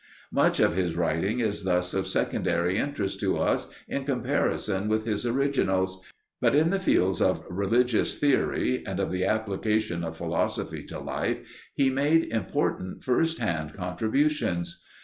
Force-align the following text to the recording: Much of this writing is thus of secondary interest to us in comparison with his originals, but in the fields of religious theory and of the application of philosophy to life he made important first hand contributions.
Much 0.31 0.59
of 0.59 0.75
this 0.75 0.95
writing 0.95 1.39
is 1.41 1.61
thus 1.61 1.93
of 1.93 2.07
secondary 2.07 2.75
interest 2.77 3.19
to 3.19 3.37
us 3.37 3.67
in 3.87 4.03
comparison 4.03 4.87
with 4.87 5.05
his 5.05 5.27
originals, 5.27 6.01
but 6.41 6.55
in 6.55 6.71
the 6.71 6.79
fields 6.79 7.21
of 7.21 7.45
religious 7.51 8.15
theory 8.15 8.83
and 8.87 8.99
of 8.99 9.11
the 9.11 9.25
application 9.25 10.03
of 10.03 10.17
philosophy 10.17 10.83
to 10.83 10.97
life 10.97 11.37
he 11.75 11.91
made 11.91 12.23
important 12.31 13.03
first 13.03 13.37
hand 13.37 13.73
contributions. 13.73 14.81